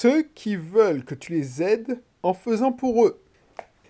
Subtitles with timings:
[0.00, 3.20] ceux qui veulent que tu les aides en faisant pour eux.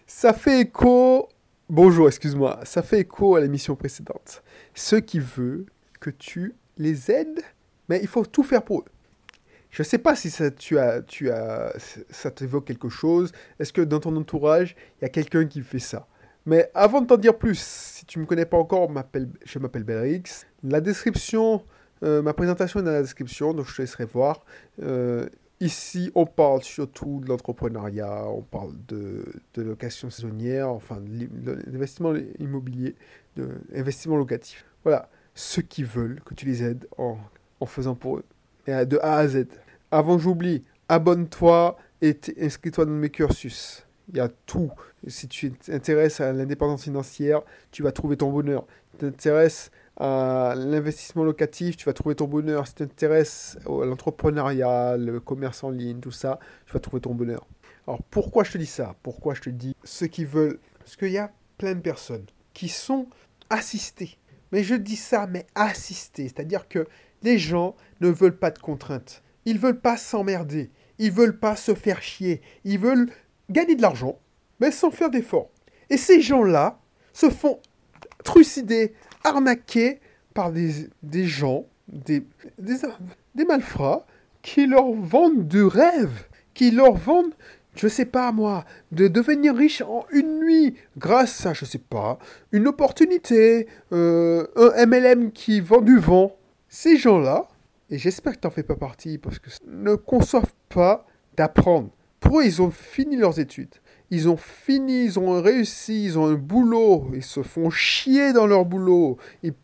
[0.08, 1.28] Ça fait écho.
[1.68, 2.58] Bonjour, excuse-moi.
[2.64, 4.42] Ça fait écho à l'émission précédente.
[4.74, 5.66] Ceux qui veulent
[6.00, 7.42] que tu les aides,
[7.88, 8.84] mais il faut tout faire pour eux.
[9.70, 11.72] Je ne sais pas si ça, tu as, tu as,
[12.10, 13.30] ça t'évoque quelque chose.
[13.60, 16.08] Est-ce que dans ton entourage, il y a quelqu'un qui fait ça?
[16.44, 18.90] Mais avant de t'en dire plus, si tu ne me connais pas encore,
[19.44, 20.44] je m'appelle Belrix.
[20.64, 21.62] La description,
[22.02, 24.44] euh, ma présentation est dans la description, donc je te laisserai voir.
[24.82, 25.28] Euh,
[25.60, 32.96] ici, on parle surtout de l'entrepreneuriat, on parle de, de location saisonnière, enfin d'investissement immobilier,
[33.36, 34.64] d'investissement locatif.
[34.82, 37.18] Voilà, ceux qui veulent que tu les aides en,
[37.66, 38.24] faisant pour eux
[38.66, 39.46] de A à Z.
[39.90, 43.86] Avant j'oublie, abonne-toi et inscris-toi dans mes cursus.
[44.08, 44.70] Il y a tout.
[45.06, 48.66] Si tu t'intéresses à l'indépendance financière, tu vas trouver ton bonheur.
[48.92, 52.66] Tu t'intéresses l'investissement locatif, tu vas trouver ton bonheur.
[52.66, 57.14] Si tu t'intéresses à l'entrepreneuriat, le commerce en ligne, tout ça, tu vas trouver ton
[57.14, 57.46] bonheur.
[57.86, 58.96] Alors pourquoi je te dis ça?
[59.02, 60.58] Pourquoi je te dis ceux qui veulent?
[60.78, 63.06] Parce qu'il y a plein de personnes qui sont
[63.50, 64.18] assistées.
[64.52, 66.28] Mais je dis ça, mais assistées.
[66.28, 66.86] C'est-à-dire que
[67.22, 69.22] les gens ne veulent pas de contraintes.
[69.44, 70.70] Ils veulent pas s'emmerder.
[70.98, 72.42] Ils veulent pas se faire chier.
[72.64, 73.10] Ils veulent
[73.48, 74.18] gagner de l'argent,
[74.60, 75.50] mais sans faire d'efforts.
[75.88, 76.80] Et ces gens-là
[77.12, 77.60] se font
[78.24, 80.00] trucider, arnaquer
[80.34, 80.88] par des,
[81.26, 82.24] gens, des,
[82.58, 82.76] des,
[83.34, 84.06] des malfrats,
[84.42, 87.34] qui leur vendent du rêve, qui leur vendent
[87.74, 92.18] je sais pas moi, de devenir riche en une nuit grâce à, je sais pas,
[92.52, 96.36] une opportunité, euh, un MLM qui vend du vent.
[96.68, 97.48] Ces gens-là,
[97.90, 101.90] et j'espère que tu n'en fais pas partie, parce que ne conçoivent pas d'apprendre.
[102.20, 103.74] Pour eux, ils ont fini leurs études?
[104.12, 108.46] Ils ont fini, ils ont réussi, ils ont un boulot, ils se font chier dans
[108.46, 109.18] leur boulot.
[109.44, 109.54] Il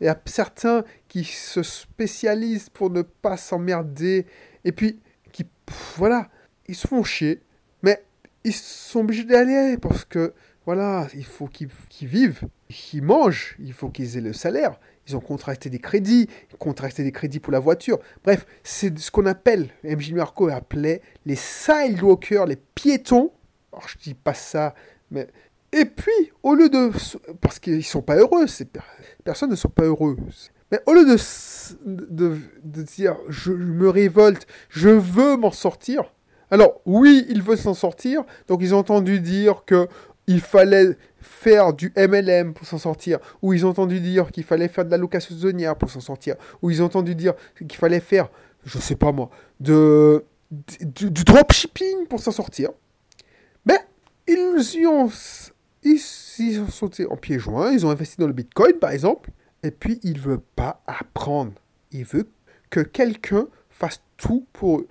[0.00, 4.26] y a certains qui se spécialisent pour ne pas s'emmerder,
[4.64, 5.00] et puis
[5.32, 5.44] qui,
[5.96, 6.28] voilà,
[6.68, 7.42] ils se font chier,
[7.82, 8.04] mais
[8.44, 10.32] ils sont obligés d'aller parce que,
[10.64, 11.68] voilà, il faut qu'ils
[12.02, 14.78] vivent, qu'ils mangent, il faut qu'ils aient le salaire,
[15.08, 16.28] ils ont contracté des crédits,
[16.58, 17.98] contracté des crédits pour la voiture.
[18.22, 23.32] Bref, c'est ce qu'on appelle, MJ Marco appelait les sidewalkers, les piétons.
[23.72, 24.74] Alors, je dis pas ça,
[25.10, 25.28] mais.
[25.72, 26.90] Et puis, au lieu de.
[27.40, 28.66] Parce qu'ils sont pas heureux, ces
[29.24, 30.50] personnes ne sont pas heureuses.
[30.70, 36.12] Mais au lieu de, de, dire je me révolte, je veux m'en sortir.
[36.50, 38.24] Alors, oui, ils veulent s'en sortir.
[38.48, 39.88] Donc, ils ont entendu dire que
[40.28, 44.68] il fallait faire du MLM pour s'en sortir, ou ils ont entendu dire qu'il fallait
[44.68, 48.00] faire de la location saisonnière pour s'en sortir, ou ils ont entendu dire qu'il fallait
[48.00, 48.28] faire,
[48.64, 52.70] je sais pas moi, de, du, dropshipping pour s'en sortir.
[54.28, 55.10] Ils y ont,
[55.82, 59.30] ils, sauté en pieds joints, ils ont investi dans le Bitcoin par exemple,
[59.62, 61.52] et puis ils ne veulent pas apprendre.
[61.92, 62.28] Ils veulent
[62.68, 64.88] que quelqu'un fasse tout pour eux.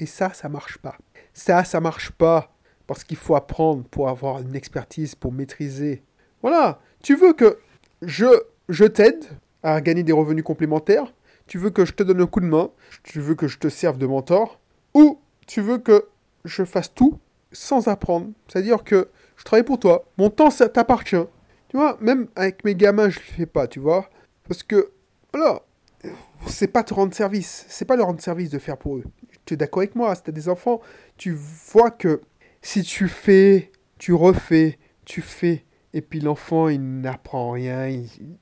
[0.00, 0.96] Et ça, ça marche pas.
[1.34, 2.54] Ça, ça marche pas
[2.86, 6.02] parce qu'il faut apprendre pour avoir une expertise, pour maîtriser.
[6.40, 7.58] Voilà, tu veux que
[8.00, 8.26] je,
[8.70, 9.24] je t'aide
[9.62, 11.12] à gagner des revenus complémentaires,
[11.46, 12.70] tu veux que je te donne un coup de main,
[13.02, 14.58] tu veux que je te serve de mentor,
[14.94, 16.06] ou tu veux que
[16.46, 17.18] je fasse tout
[17.52, 18.30] sans apprendre.
[18.46, 21.26] C'est-à-dire que je travaille pour toi, mon temps ça t'appartient.
[21.68, 24.08] Tu vois, même avec mes gamins, je le fais pas, tu vois.
[24.44, 24.90] Parce que,
[25.32, 25.62] voilà,
[26.46, 29.04] c'est pas te rendre service, c'est pas leur rendre service de faire pour eux.
[29.44, 30.80] Tu es d'accord avec moi, si tu as des enfants,
[31.16, 32.22] tu vois que
[32.62, 37.88] si tu fais, tu refais, tu fais, et puis l'enfant, il n'apprend rien,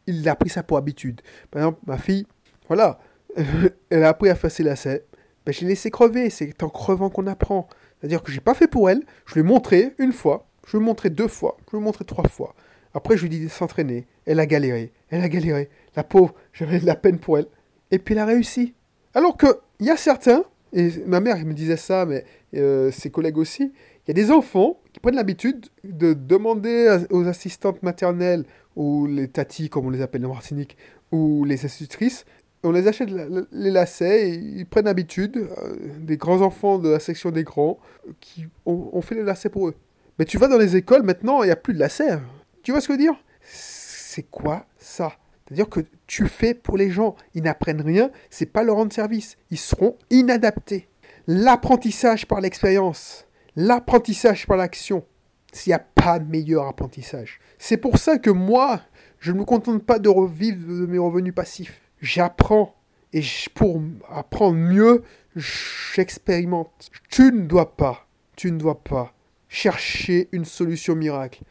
[0.06, 1.20] il, a pris ça pour habitude.
[1.50, 2.26] Par exemple, ma fille,
[2.68, 2.98] voilà,
[3.90, 5.04] elle a appris à faire ses lacets,
[5.44, 7.68] ben, je l'ai laissé crever, c'est en crevant qu'on apprend.
[8.00, 10.82] C'est-à-dire que j'ai pas fait pour elle, je lui ai montré une fois, je lui
[10.82, 12.54] ai montré deux fois, je lui ai montré trois fois.
[12.94, 14.06] Après, je lui ai dit de s'entraîner.
[14.24, 15.68] Elle a galéré, elle a galéré.
[15.96, 17.46] La pauvre, j'avais de la peine pour elle.
[17.90, 18.74] Et puis elle a réussi.
[19.14, 19.46] Alors que,
[19.80, 22.24] il y a certains, et ma mère me disait ça, mais
[22.54, 23.72] euh, ses collègues aussi,
[24.06, 28.44] il y a des enfants qui prennent l'habitude de demander aux assistantes maternelles,
[28.76, 30.76] ou les tatis, comme on les appelle en Martinique,
[31.12, 32.24] ou les institutrices,
[32.66, 33.10] on les achète
[33.52, 37.78] les lacets, et ils prennent l'habitude, euh, des grands enfants de la section des grands,
[38.20, 39.74] qui ont, fait les lacets pour eux.
[40.18, 42.18] Mais tu vas dans les écoles, maintenant, il n'y a plus de lacets.
[42.62, 43.16] Tu vois ce que je veux dire?
[43.42, 45.12] C'est quoi ça?
[45.46, 49.36] C'est-à-dire que tu fais pour les gens, ils n'apprennent rien, c'est pas leur rendre service,
[49.50, 50.88] ils seront inadaptés.
[51.28, 53.26] L'apprentissage par l'expérience
[53.56, 55.04] l'apprentissage par l'action.
[55.52, 57.40] S'il n'y a pas de meilleur apprentissage.
[57.58, 58.82] C'est pour ça que moi,
[59.18, 61.80] je ne me contente pas de revivre de mes revenus passifs.
[62.00, 62.74] J'apprends.
[63.12, 63.22] Et
[63.54, 65.02] pour apprendre mieux,
[65.36, 66.90] j'expérimente.
[67.08, 68.06] Tu ne dois pas,
[68.36, 69.14] tu ne dois pas
[69.48, 71.42] chercher une solution miracle.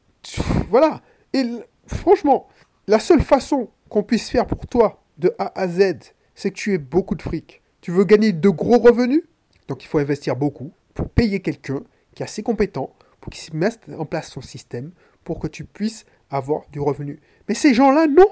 [0.69, 1.01] Voilà.
[1.33, 1.43] Et
[1.87, 2.47] franchement,
[2.87, 6.73] la seule façon qu'on puisse faire pour toi de A à Z, c'est que tu
[6.73, 7.61] aies beaucoup de fric.
[7.81, 9.23] Tu veux gagner de gros revenus?
[9.67, 11.81] Donc il faut investir beaucoup pour payer quelqu'un
[12.13, 14.91] qui est assez compétent pour qu'il mette en place son système
[15.23, 17.19] pour que tu puisses avoir du revenu.
[17.47, 18.27] Mais ces gens-là, non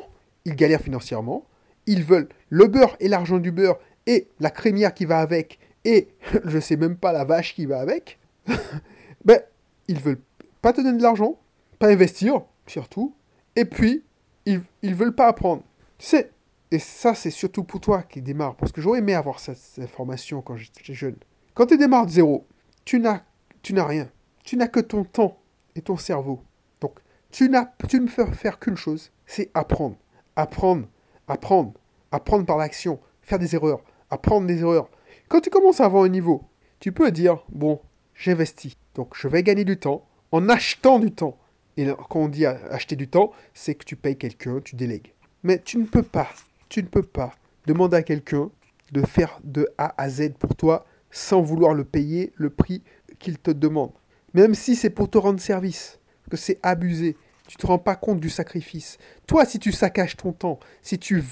[0.46, 1.46] Ils galèrent financièrement,
[1.86, 6.10] ils veulent le beurre et l'argent du beurre et la crémière qui va avec et
[6.46, 8.20] je sais même pas la vache qui va avec.
[9.26, 9.40] ben,
[9.88, 10.22] ils veulent
[10.62, 11.40] pas te donner de l'argent,
[11.80, 13.16] pas investir, surtout,
[13.56, 14.04] et puis,
[14.46, 15.64] ils, ils veulent pas apprendre.
[15.98, 16.32] Tu sais,
[16.72, 20.42] et ça, c'est surtout pour toi qui démarre, parce que j'aurais aimé avoir cette, information
[20.42, 21.18] quand j'étais jeune.
[21.54, 22.48] Quand tu démarres de zéro,
[22.84, 23.22] tu n'as,
[23.62, 24.10] tu n'as rien.
[24.44, 25.38] Tu n'as que ton temps
[25.76, 26.42] et ton cerveau.
[26.82, 27.00] Donc,
[27.32, 29.98] tu, n'as, tu ne peux faire qu'une chose, c'est apprendre.
[30.36, 30.88] Apprendre,
[31.28, 31.74] apprendre,
[32.12, 34.90] apprendre par l'action, faire des erreurs, apprendre des erreurs.
[35.28, 36.44] Quand tu commences à avoir un niveau,
[36.80, 37.80] tu peux dire, bon,
[38.16, 38.76] j'investis.
[38.96, 41.38] Donc, je vais gagner du temps en achetant du temps.
[41.78, 45.14] Et quand on dit acheter du temps, c'est que tu payes quelqu'un, tu délègues.
[45.44, 46.30] Mais tu ne peux pas,
[46.70, 47.34] tu ne peux pas
[47.66, 48.50] demander à quelqu'un
[48.92, 52.84] de faire de A à Z pour toi sans vouloir le payer le prix
[53.20, 53.92] qu'il te demande.
[54.34, 56.00] Même si c'est pour te rendre service,
[56.30, 57.16] que c'est abusé.
[57.54, 58.98] Tu te rends pas compte du sacrifice.
[59.28, 61.24] Toi, si tu saccages ton temps, si tu,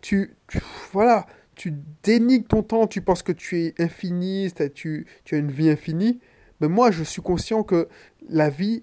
[0.00, 0.34] tu,
[0.92, 1.72] voilà, tu
[2.02, 6.18] dénigres ton temps, tu penses que tu es infini, tu, tu as une vie infinie,
[6.60, 7.88] mais moi, je suis conscient que
[8.28, 8.82] la vie,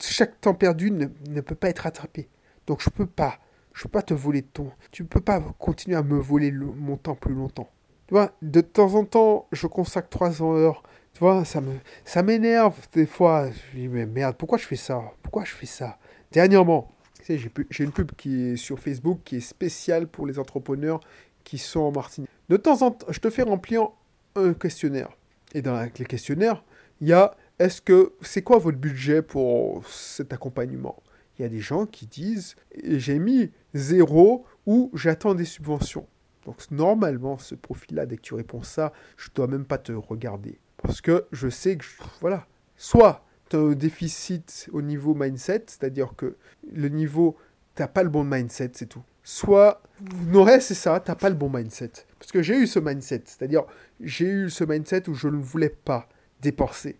[0.00, 2.30] chaque temps perdu ne, peut pas être rattrapé.
[2.66, 3.38] Donc je peux pas,
[3.74, 7.16] je peux pas te voler ton, tu peux pas continuer à me voler mon temps
[7.16, 7.68] plus longtemps.
[8.08, 10.82] Tu de temps en temps, je consacre 300 heures.
[11.16, 11.72] Tu vois, ça me,
[12.04, 13.48] ça m'énerve des fois.
[13.50, 15.00] Je dis mais merde, pourquoi je fais ça?
[15.22, 15.98] Pourquoi je fais ça?
[16.30, 16.92] Dernièrement,
[17.24, 21.00] tu sais, j'ai une pub qui est sur Facebook qui est spéciale pour les entrepreneurs
[21.42, 22.28] qui sont en Martinique.
[22.50, 23.88] De temps en temps, je te fais remplir
[24.34, 25.08] un questionnaire.
[25.54, 26.62] Et dans le questionnaire,
[27.00, 31.02] il y a est-ce que c'est quoi votre budget pour cet accompagnement?
[31.38, 36.06] Il y a des gens qui disent j'ai mis zéro ou j'attends des subventions.
[36.44, 39.92] Donc normalement, ce profil-là, dès que tu réponds ça, je ne dois même pas te
[39.92, 40.60] regarder.
[40.86, 41.84] Parce que je sais que,
[42.20, 42.46] voilà,
[42.76, 46.36] soit tu as un déficit au niveau mindset, c'est-à-dire que
[46.72, 47.36] le niveau,
[47.74, 49.02] tu n'as pas le bon mindset, c'est tout.
[49.22, 49.82] Soit,
[50.28, 51.92] non, c'est ça, tu n'as pas le bon mindset.
[52.18, 53.64] Parce que j'ai eu ce mindset, c'est-à-dire
[54.00, 56.08] j'ai eu ce mindset où je ne voulais pas
[56.40, 56.98] dépenser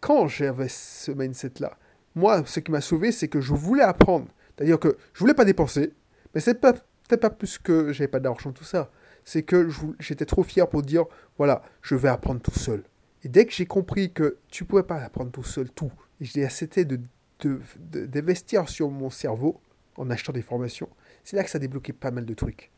[0.00, 1.76] quand j'avais ce mindset-là,
[2.14, 4.26] moi, ce qui m'a sauvé, c'est que je voulais apprendre.
[4.56, 5.92] C'est-à-dire que je voulais pas dépenser,
[6.34, 8.90] mais c'est pas peut-être pas plus que j'avais pas d'argent, tout ça.
[9.24, 9.68] C'est que
[10.00, 11.04] j'étais trop fier pour dire,
[11.38, 12.82] voilà, je vais apprendre tout seul.
[13.24, 16.44] Et dès que j'ai compris que tu pouvais pas apprendre tout seul tout, et j'ai
[16.44, 17.00] accepté de,
[17.78, 19.60] d'investir sur mon cerveau
[19.96, 20.88] en achetant des formations,
[21.24, 22.70] c'est là que ça a débloqué pas mal de trucs.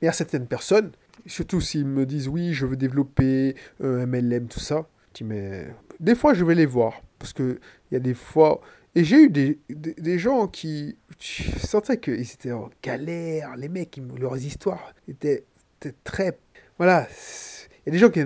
[0.00, 0.92] Mais à certaines personnes,
[1.26, 5.68] surtout s'ils me disent oui, je veux développer MLM, tout ça, je dis mais
[6.02, 7.00] des fois, je vais les voir.
[7.18, 7.58] Parce qu'il
[7.92, 8.60] y a des fois.
[8.94, 10.98] Et j'ai eu des, des, gens qui.
[11.18, 13.56] Je sentais qu'ils étaient en galère.
[13.56, 15.44] Les mecs, leurs histoires étaient,
[16.04, 16.38] très.
[16.78, 17.08] Voilà.
[17.80, 18.20] Il y a des gens qui,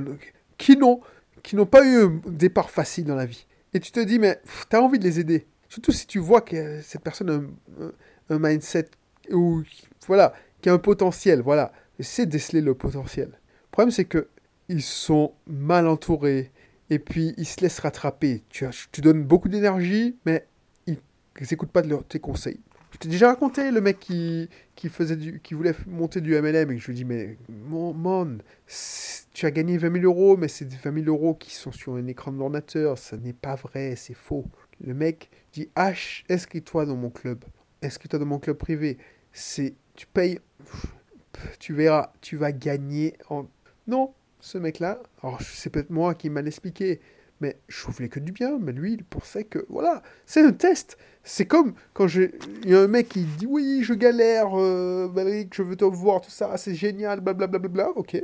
[0.59, 1.01] qui n'ont
[1.43, 3.47] qui n'ont pas eu un départ facile dans la vie.
[3.73, 5.47] Et tu te dis, mais tu as envie de les aider.
[5.69, 7.31] Surtout si tu vois que cette personne
[8.31, 8.89] a un, mindset
[9.31, 9.63] ou
[10.09, 11.43] voilà, qui a un potentiel.
[11.43, 11.73] Voilà.
[12.01, 13.29] C'est déceler le potentiel.
[13.29, 14.29] Le problème, c'est que
[14.69, 16.51] ils sont mal entourés
[16.91, 18.43] et puis ils se laissent rattraper.
[18.49, 20.49] Tu, tu donnes beaucoup d'énergie, mais
[20.87, 20.99] ils
[21.51, 22.61] n'écoutent pas de tes conseils.
[22.97, 26.71] Je t'ai déjà raconté le mec qui, qui, faisait du, qui voulait monter du MLM
[26.71, 28.39] et je lui dis Mais mon, mon
[29.35, 32.07] tu as gagné 20 000 euros, mais c'est 20 000 euros qui sont sur un
[32.07, 32.97] écran d'ordinateur.
[32.97, 34.47] Ça n'est pas vrai, c'est faux.
[34.81, 37.45] Le mec dit H, inscris-toi dans mon club.
[37.83, 38.97] Inscris-toi dans mon club privé.
[39.31, 40.39] C'est, tu payes,
[41.59, 43.47] tu verras, tu vas gagner en.
[43.87, 45.03] Non, ce mec-là.
[45.23, 47.01] Alors, c'est peut-être moi qui m'a expliqué,
[47.41, 48.59] mais je voulais que du bien.
[48.59, 50.97] Mais lui, il pensait que, voilà, c'est un test.
[51.23, 52.31] C'est comme quand il
[52.65, 55.09] y a un mec qui dit Oui, je galère, euh,
[55.53, 57.59] je veux te voir, tout ça, c'est génial, blablabla.
[57.59, 58.23] Bla, bla, bla, ok.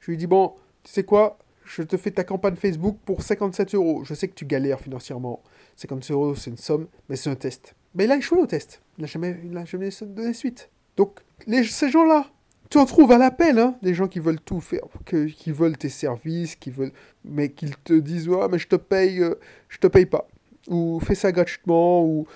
[0.00, 3.74] Je lui dis Bon, tu sais quoi Je te fais ta campagne Facebook pour 57
[3.74, 4.04] euros.
[4.04, 5.42] Je sais que tu galères financièrement.
[5.76, 7.74] 57 euros, c'est une somme, mais c'est un test.
[7.94, 8.82] Mais il a échoué au test.
[8.98, 10.70] Il n'a jamais, jamais donné suite.
[10.96, 12.26] Donc, ces gens-là,
[12.72, 15.76] tu en trouves à l'appel, hein, des gens qui veulent tout faire, que, qui veulent
[15.76, 19.34] tes services, qui veulent, mais qu'ils te disent ouais, mais je te paye, euh,
[19.68, 20.26] je te paye pas,
[20.68, 22.26] ou fais ça gratuitement, ou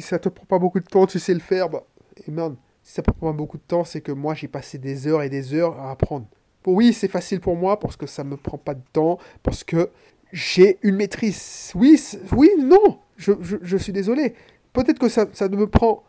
[0.00, 1.84] ça te prend pas beaucoup de temps, tu sais le faire, bah,
[2.26, 5.06] et merde, si ça prend pas beaucoup de temps, c'est que moi j'ai passé des
[5.06, 6.26] heures et des heures à apprendre.
[6.64, 9.62] Bon, oui, c'est facile pour moi parce que ça me prend pas de temps, parce
[9.62, 9.90] que
[10.32, 11.70] j'ai une maîtrise.
[11.76, 12.00] Oui,
[12.32, 14.34] oui, non, je, je, suis désolé.
[14.72, 16.02] Peut-être que ça, ça me prend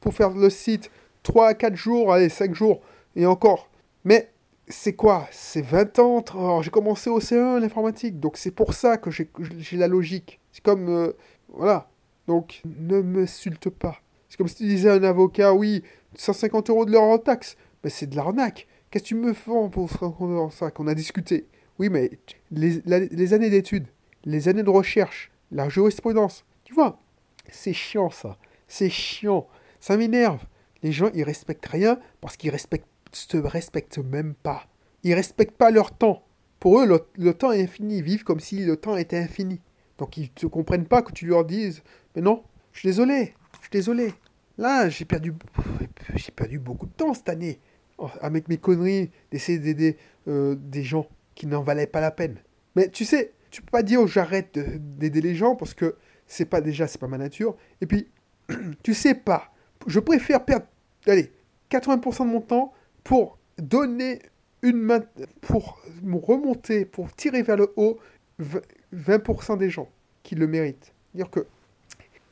[0.00, 0.88] pour faire le site
[1.24, 2.80] 3 à 4 jours, allez, 5 jours,
[3.16, 3.68] et encore.
[4.04, 4.30] Mais
[4.68, 5.28] c'est quoi?
[5.30, 9.88] C'est 20 ans j'ai commencé au C1 l'informatique, donc c'est pour ça que j'ai la
[9.88, 10.40] logique.
[10.52, 10.88] C'est comme...
[10.88, 11.12] Euh,
[11.48, 11.88] voilà.
[12.26, 14.00] Donc ne m'insulte pas.
[14.28, 15.82] C'est comme si tu disais à un avocat, oui,
[16.14, 17.56] 150 euros de l'heure en taxe.
[17.84, 18.66] Mais c'est de l'arnaque.
[18.90, 19.90] Qu'est-ce que tu me fais pour
[20.52, 21.46] ça qu'on a discuté
[21.78, 22.10] Oui, mais
[22.50, 23.86] les, les années d'études,
[24.24, 26.98] les années de recherche, la jurisprudence, tu vois,
[27.50, 28.36] c'est chiant ça.
[28.68, 29.46] C'est chiant.
[29.80, 30.44] Ça m'énerve.
[30.82, 34.66] Les gens, ils respectent rien parce qu'ils respectent, se respectent même pas.
[35.02, 36.22] Ils respectent pas leur temps.
[36.60, 37.98] Pour eux, le, temps est infini.
[37.98, 39.60] Ils vivent comme si le temps était infini.
[39.98, 41.82] Donc ils ne comprennent pas que tu leur dises
[42.14, 42.42] Mais non,
[42.72, 44.14] je suis désolé, je suis désolé.
[44.58, 45.34] Là, j'ai perdu,
[46.14, 47.58] j'ai perdu beaucoup de temps cette année
[48.20, 49.96] avec mes conneries d'essayer d'aider
[50.28, 52.36] euh, des gens qui n'en valaient pas la peine.
[52.74, 54.58] Mais tu sais, tu peux pas dire j'arrête
[54.98, 57.56] d'aider les gens parce que c'est pas déjà, c'est pas ma nature.
[57.80, 58.08] Et puis,
[58.82, 59.52] tu sais pas.
[59.86, 60.66] Je préfère perdre,
[61.06, 61.32] allez,
[61.70, 62.72] 80% de mon temps
[63.04, 64.20] pour donner
[64.62, 65.04] une main,
[65.40, 67.98] pour remonter, pour tirer vers le haut
[68.94, 69.88] 20% des gens
[70.22, 70.92] qui le méritent.
[71.14, 71.46] Dire que,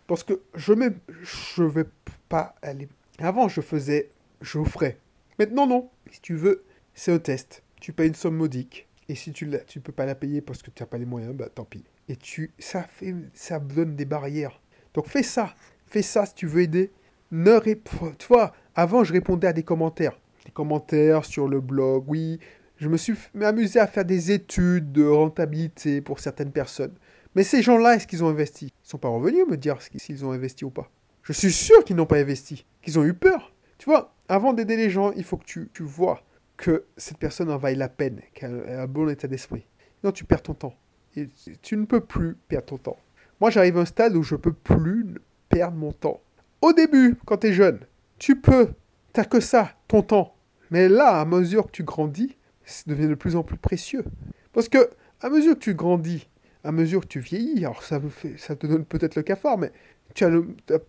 [0.06, 0.90] parce que je ne
[1.22, 1.84] je vais
[2.28, 2.88] pas aller.
[3.18, 4.10] Avant, je faisais,
[4.40, 4.98] j'offrais.
[5.38, 5.90] Maintenant, non.
[6.10, 7.62] Si tu veux, c'est un test.
[7.80, 8.86] Tu payes une somme modique.
[9.08, 11.04] Et si tu ne tu peux pas la payer parce que tu n'as pas les
[11.04, 11.84] moyens, bah tant pis.
[12.08, 14.60] Et tu, ça, fait, ça donne des barrières.
[14.94, 15.54] Donc fais ça.
[15.86, 16.92] Fais ça si tu veux aider.
[17.32, 18.12] Ne réponds.
[18.18, 20.18] Tu vois, avant, je répondais à des commentaires.
[20.44, 22.38] Des commentaires sur le blog, oui.
[22.76, 26.94] Je me suis amusé à faire des études de rentabilité pour certaines personnes.
[27.34, 28.72] Mais ces gens-là, est-ce qu'ils ont investi?
[28.84, 30.90] Ils sont pas revenus me dire s'ils ont investi ou pas.
[31.22, 33.52] Je suis sûr qu'ils n'ont pas investi, qu'ils ont eu peur.
[33.78, 36.22] Tu vois, avant d'aider les gens, il faut que tu, tu vois
[36.56, 39.66] que cette personne en vaille la peine, qu'elle a un bon état d'esprit.
[40.02, 40.74] Non, tu perds ton temps.
[41.16, 41.28] Et
[41.62, 42.96] tu ne peux plus perdre ton temps.
[43.40, 45.14] Moi, j'arrive à un stade où je peux plus
[45.48, 46.20] perdre mon temps.
[46.60, 47.80] Au début, quand tu es jeune,
[48.18, 48.68] tu peux,
[49.12, 50.34] t'as que ça, ton temps.
[50.70, 54.04] Mais là, à mesure que tu grandis, ça devient de plus en plus précieux.
[54.52, 54.90] Parce que,
[55.20, 56.28] à mesure que tu grandis,
[56.64, 59.72] à mesure que tu vieillis, alors ça, fait, ça te donne peut-être le cafard, mais
[60.14, 60.30] tu as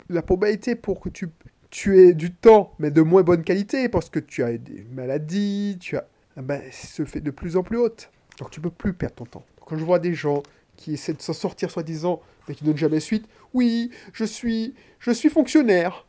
[0.09, 4.19] la probabilité pour que tu, aies du temps, mais de moins bonne qualité, parce que
[4.19, 8.11] tu as des maladies, tu as, ah ben, se fait de plus en plus haute.
[8.39, 9.45] Donc tu peux plus perdre ton temps.
[9.65, 10.43] Quand je vois des gens
[10.75, 14.73] qui essaient de s'en sortir soi-disant, mais qui ne donnent jamais suite, oui, je suis,
[14.99, 16.05] je suis fonctionnaire,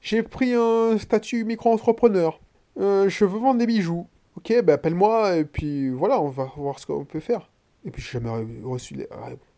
[0.00, 2.40] j'ai pris un statut micro-entrepreneur,
[2.78, 4.06] euh, je veux vendre des bijoux.
[4.36, 7.50] Ok, ben appelle-moi, et puis voilà, on va voir ce qu'on peut faire.
[7.84, 8.30] Et puis j'ai jamais
[8.62, 9.08] reçu les...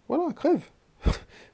[0.09, 0.65] Voilà, crève.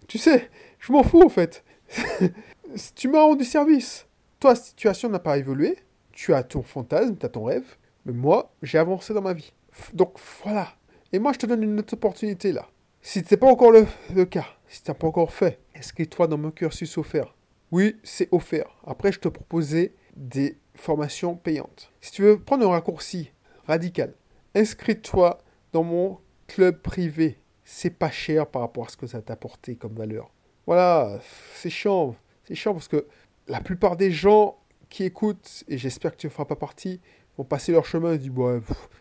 [0.08, 1.64] tu sais, je m'en fous en fait.
[2.94, 4.06] tu m'as rendu service.
[4.40, 5.76] Toi, la situation n'a pas évolué.
[6.12, 7.76] Tu as ton fantasme, tu as ton rêve.
[8.04, 9.52] Mais moi, j'ai avancé dans ma vie.
[9.92, 10.68] Donc voilà.
[11.12, 12.68] Et moi, je te donne une autre opportunité là.
[13.02, 16.98] Si ce pas encore le, cas, si tu pas encore fait, inscris-toi dans mon cursus
[16.98, 17.35] offert?
[17.72, 18.68] Oui, c'est offert.
[18.86, 21.92] Après, je te proposais des formations payantes.
[22.00, 23.32] Si tu veux prendre un raccourci
[23.66, 24.14] radical,
[24.54, 25.38] inscris-toi
[25.72, 27.38] dans mon club privé.
[27.64, 30.30] C'est pas cher par rapport à ce que ça t'a apporté comme valeur.
[30.66, 31.18] Voilà,
[31.54, 32.14] c'est chiant.
[32.44, 33.06] C'est chiant parce que
[33.48, 34.56] la plupart des gens
[34.88, 37.00] qui écoutent, et j'espère que tu ne feras pas partie,
[37.36, 38.60] vont passer leur chemin et disent, ouais,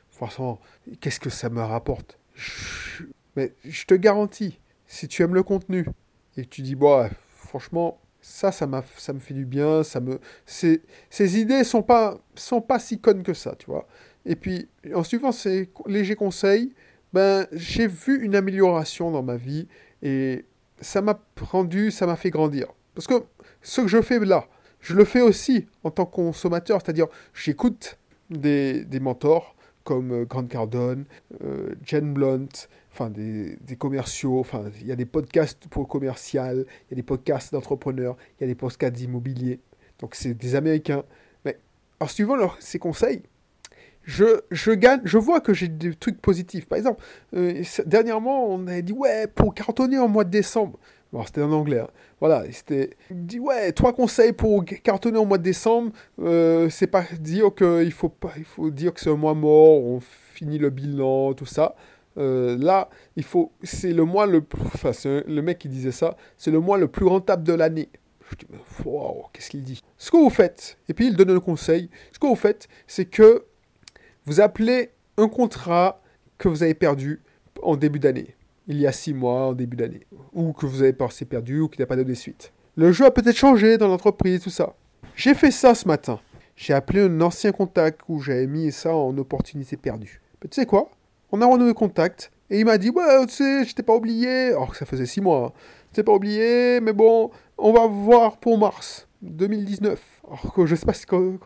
[0.09, 0.59] franchement,
[0.99, 2.19] qu'est-ce que ça me rapporte?
[3.35, 5.85] Mais je te garantis, si tu aimes le contenu
[6.37, 8.67] et que tu dis, bah, franchement, ça, ça,
[8.97, 10.19] ça me fait du bien, ça me...
[10.47, 13.87] Ces, ces idées sont pas, sont pas si connes que ça, tu vois.
[14.25, 16.73] Et puis, en suivant ces légers conseils,
[17.13, 19.67] ben, j'ai vu une amélioration dans ma vie
[20.01, 20.43] et
[20.81, 22.67] ça m'a rendu, ça m'a fait grandir.
[22.95, 23.23] Parce que
[23.61, 24.47] ce que je fais là,
[24.81, 27.99] je le fais aussi en tant que consommateur, c'est-à-dire j'écoute
[28.31, 31.05] des, des, mentors comme euh, Grant Cardone,
[31.43, 32.49] euh, Jen Blunt,
[32.95, 36.95] enfin des, des, commerciaux, enfin il y a des podcasts pour commercial, il y a
[36.95, 39.59] des podcasts d'entrepreneurs, il y a des podcasts d'immobilier,
[39.99, 41.03] donc c'est des Américains.
[41.43, 41.59] Mais
[41.99, 43.23] en suivant leurs, ces conseils,
[44.03, 46.67] je, je, gagne, je vois que j'ai des trucs positifs.
[46.67, 47.03] Par exemple,
[47.35, 50.79] euh, dernièrement, on a dit, ouais, pour cartonner en mois de décembre,
[51.11, 51.89] bon, c'était en anglais, hein.
[52.21, 57.03] voilà, c'était, dit, ouais, trois conseils pour cartonner en mois de décembre, euh, c'est pas
[57.19, 60.69] dire qu'il faut, pas, il faut dire que c'est un mois mort, on finit le
[60.69, 61.75] bilan, tout ça.
[62.17, 66.15] Euh, là, il faut, c'est le mois le plus, enfin, le mec qui disait ça,
[66.37, 67.89] c'est le mois le plus rentable de l'année.
[68.29, 68.45] Je dis,
[68.85, 69.81] wow, qu'est-ce qu'il dit?
[69.97, 73.05] Ce que vous faites, et puis il donne le conseil, ce que vous faites, c'est
[73.05, 73.45] que
[74.25, 76.01] vous appelez un contrat
[76.37, 77.21] que vous avez perdu
[77.61, 78.35] en début d'année,
[78.67, 81.69] il y a six mois en début d'année, ou que vous avez pensé perdu, ou
[81.69, 82.51] qu'il n'a pas donné suite.
[82.75, 84.75] Le jeu a peut-être changé dans l'entreprise, tout ça.
[85.15, 86.19] J'ai fait ça ce matin.
[86.55, 90.21] J'ai appelé un ancien contact où j'avais mis ça en opportunité perdue.
[90.41, 90.89] Mais tu sais quoi?
[91.35, 94.51] On a renoué contact, et il m'a dit, ouais, tu sais, je t'ai pas oublié.
[94.51, 95.47] Alors que ça faisait six mois.
[95.47, 95.59] Hein.
[95.91, 99.99] Je t'ai pas oublié, mais bon, on va voir pour mars 2019.
[100.27, 101.37] Alors que je sais pas si quand,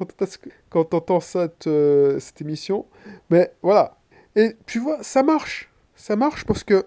[0.70, 2.86] quand tu entends cette, euh, cette émission,
[3.32, 3.98] mais voilà.
[4.36, 5.72] Et tu vois, ça marche.
[5.96, 6.86] Ça marche parce que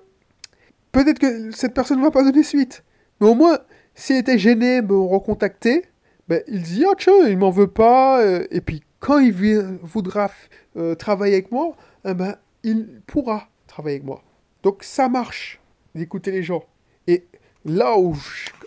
[0.93, 2.85] peut-être que cette personne ne va pas donner suite.
[3.21, 3.59] Mais au moins,
[3.97, 5.87] s'il était gêné, me recontacter,
[6.29, 8.23] ben, il dit ah tiens, il m'en veut pas.
[8.23, 9.33] euh, et puis quand il
[9.83, 10.31] voudra
[10.77, 14.23] euh, travailler avec moi, eh ben, il pourra travailler avec moi.
[14.63, 15.61] Donc ça marche
[15.95, 16.65] d'écouter les gens.
[17.07, 17.27] Et
[17.65, 18.17] là où,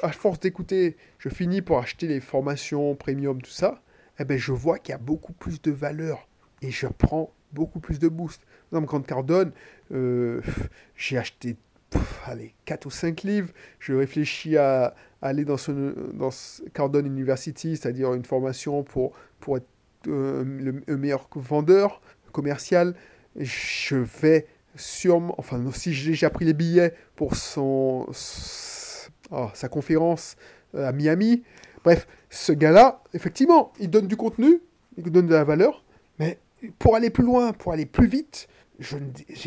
[0.01, 3.81] à force d'écouter, je finis pour acheter les formations premium, tout ça,
[4.19, 6.27] eh ben, je vois qu'il y a beaucoup plus de valeur.
[6.61, 8.41] Et je prends beaucoup plus de boost.
[8.69, 9.51] Par exemple, quand Cardone,
[9.91, 10.41] euh,
[10.95, 11.57] j'ai acheté
[12.25, 13.51] allez, 4 ou 5 livres.
[13.79, 15.71] Je réfléchis à, aller dans, ce,
[16.13, 16.29] dans
[16.73, 19.67] Cardone University, c'est-à-dire une formation pour, pour être
[20.07, 20.43] euh,
[20.87, 22.95] le meilleur vendeur commercial.
[23.35, 28.07] Je vais sûrement, enfin, si j'ai déjà pris les billets pour son,
[29.31, 30.35] oh, sa conférence
[30.75, 31.43] euh, à Miami.
[31.83, 34.61] Bref, ce gars-là, effectivement, il donne du contenu,
[34.97, 35.85] il donne de la valeur,
[36.19, 36.39] mais
[36.79, 38.47] pour aller plus loin, pour aller plus vite,
[38.79, 38.97] je,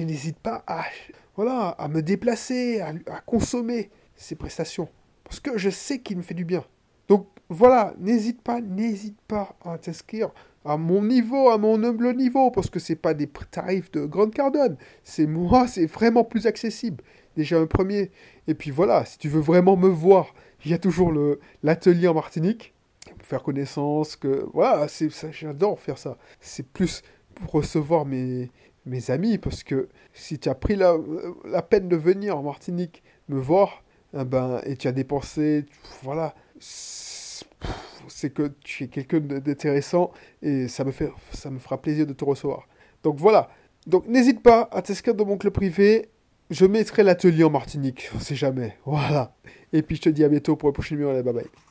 [0.02, 0.85] n'hésite pas à,
[1.37, 4.88] voilà, à me déplacer, à, à consommer ces prestations.
[5.25, 6.64] Parce que je sais qu'il me fait du bien.
[7.09, 10.30] Donc voilà, n'hésite pas, n'hésite pas à t'inscrire
[10.65, 14.35] à mon niveau, à mon humble niveau, parce que c'est pas des tarifs de grande
[14.35, 14.77] cardone.
[15.03, 17.03] C'est moi, c'est vraiment plus accessible.
[17.37, 18.11] Déjà un premier.
[18.47, 20.35] Et puis voilà, si tu veux vraiment me voir,
[20.65, 22.75] il y a toujours le l'atelier en Martinique
[23.17, 24.17] pour faire connaissance.
[24.17, 26.19] Que voilà, c'est ça, j'adore faire ça.
[26.41, 27.03] C'est plus
[27.35, 28.50] pour recevoir mes
[28.87, 30.97] mes amis, parce que si tu as pris la,
[31.45, 33.85] la peine de venir en Martinique me voir,
[34.19, 35.67] eh ben, et tu as dépensé,
[36.03, 36.35] voilà,
[38.09, 40.11] c'est que tu es quelqu'un d'intéressant
[40.43, 42.69] et ça me, fait, ça me fera plaisir de te recevoir.
[43.03, 43.50] Donc voilà,
[43.87, 46.09] donc n'hésite pas à t'inscrire dans mon club privé.
[46.50, 48.77] Je mettrai l'atelier en Martinique, on sait jamais.
[48.85, 49.35] Voilà.
[49.73, 51.12] Et puis je te dis à bientôt pour le prochain numéro.
[51.23, 51.67] Bye bye.